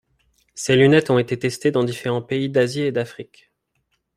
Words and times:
Ces 0.55 0.75
lunettes 0.75 1.11
ont 1.11 1.19
été 1.19 1.37
testées 1.37 1.69
dans 1.69 1.83
différents 1.83 2.23
pays 2.23 2.49
d'Asie 2.49 2.81
et 2.81 2.91
d'Afrique. 2.91 3.51